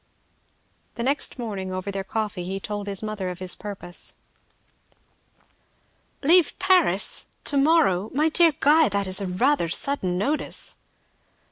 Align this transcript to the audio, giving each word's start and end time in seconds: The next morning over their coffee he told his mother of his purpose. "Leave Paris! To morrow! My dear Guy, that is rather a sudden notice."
The 0.95 1.03
next 1.03 1.37
morning 1.37 1.71
over 1.71 1.91
their 1.91 2.03
coffee 2.03 2.43
he 2.43 2.59
told 2.59 2.87
his 2.87 3.03
mother 3.03 3.29
of 3.29 3.37
his 3.37 3.53
purpose. 3.53 4.15
"Leave 6.23 6.57
Paris! 6.57 7.27
To 7.43 7.55
morrow! 7.57 8.09
My 8.11 8.27
dear 8.29 8.53
Guy, 8.61 8.89
that 8.89 9.05
is 9.05 9.21
rather 9.23 9.65
a 9.65 9.71
sudden 9.71 10.17
notice." 10.17 10.77